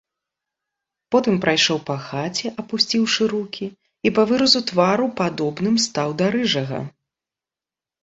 Потым 1.15 1.35
прайшоў 1.43 1.79
па 1.89 1.97
хаце, 2.07 2.47
апусціўшы 2.65 3.29
рукі, 3.35 3.69
і 4.09 4.15
па 4.19 4.27
выразу 4.33 4.65
твару 4.73 5.07
падобным 5.23 5.75
стаў 5.89 6.09
да 6.23 6.35
рыжага. 6.41 6.85